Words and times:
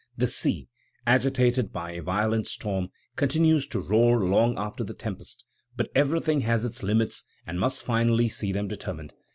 The 0.17 0.25
sea, 0.25 0.67
agitated 1.05 1.71
by 1.71 1.91
a 1.91 2.01
violent 2.01 2.47
storm, 2.47 2.87
continues 3.15 3.67
to 3.67 3.79
roar 3.79 4.25
long 4.25 4.57
after 4.57 4.83
the 4.83 4.95
tempest; 4.95 5.45
but 5.75 5.91
everything 5.93 6.39
has 6.39 6.65
its 6.65 6.81
limits 6.81 7.23
and 7.45 7.59
must 7.59 7.83
finally 7.83 8.27
see 8.27 8.51
them 8.51 8.67
determined. 8.67 9.13